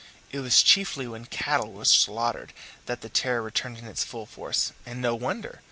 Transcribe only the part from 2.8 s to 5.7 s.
that the terror returned in its full force. And no wonder!